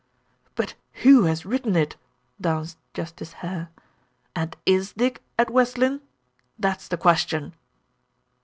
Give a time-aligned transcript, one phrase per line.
[0.55, 0.73] "But
[1.03, 1.95] who has written it?"
[2.41, 3.69] danced Justice Hare.
[4.35, 6.01] "And is Dick at West Lynne
[6.57, 7.53] that's the question."